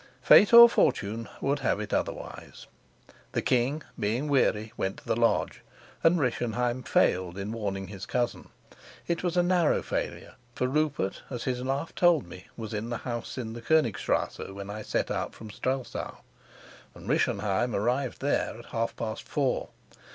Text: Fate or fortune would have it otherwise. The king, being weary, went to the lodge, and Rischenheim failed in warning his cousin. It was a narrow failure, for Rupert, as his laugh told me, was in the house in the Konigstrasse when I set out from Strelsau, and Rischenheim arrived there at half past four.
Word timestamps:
Fate 0.23 0.51
or 0.51 0.67
fortune 0.67 1.29
would 1.41 1.59
have 1.59 1.79
it 1.79 1.93
otherwise. 1.93 2.65
The 3.33 3.41
king, 3.43 3.83
being 3.99 4.27
weary, 4.29 4.73
went 4.75 4.97
to 4.97 5.05
the 5.05 5.15
lodge, 5.15 5.61
and 6.03 6.19
Rischenheim 6.19 6.81
failed 6.81 7.37
in 7.37 7.51
warning 7.51 7.85
his 7.89 8.07
cousin. 8.07 8.49
It 9.07 9.21
was 9.21 9.37
a 9.37 9.43
narrow 9.43 9.83
failure, 9.83 10.33
for 10.55 10.65
Rupert, 10.65 11.21
as 11.29 11.43
his 11.43 11.61
laugh 11.61 11.93
told 11.93 12.25
me, 12.25 12.47
was 12.57 12.73
in 12.73 12.89
the 12.89 12.97
house 12.97 13.37
in 13.37 13.53
the 13.53 13.61
Konigstrasse 13.61 14.49
when 14.51 14.71
I 14.71 14.81
set 14.81 15.11
out 15.11 15.35
from 15.35 15.51
Strelsau, 15.51 16.15
and 16.95 17.07
Rischenheim 17.07 17.75
arrived 17.75 18.21
there 18.21 18.57
at 18.57 18.65
half 18.73 18.95
past 18.95 19.27
four. 19.27 19.69